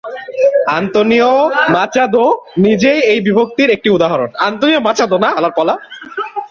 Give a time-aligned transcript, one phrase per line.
[0.69, 1.31] Antonio
[1.69, 2.25] Machado
[2.57, 4.29] নিজেই এই বিভক্তির একটি উদাহরণ।